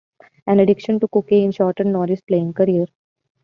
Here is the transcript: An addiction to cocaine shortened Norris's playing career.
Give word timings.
An 0.47 0.59
addiction 0.59 0.99
to 0.99 1.07
cocaine 1.07 1.51
shortened 1.51 1.93
Norris's 1.93 2.21
playing 2.21 2.53
career. 2.53 2.87